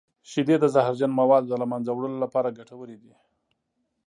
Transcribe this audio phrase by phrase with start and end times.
[0.29, 3.13] شیدې د زهرجن موادو د له منځه وړلو لپاره ګټورې دي.